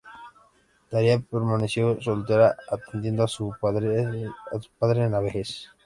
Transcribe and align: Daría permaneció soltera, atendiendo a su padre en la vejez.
Daría 0.89 1.19
permaneció 1.19 2.01
soltera, 2.01 2.57
atendiendo 2.71 3.21
a 3.23 3.27
su 3.27 3.53
padre 3.61 4.01
en 5.03 5.11
la 5.11 5.19
vejez. 5.19 5.69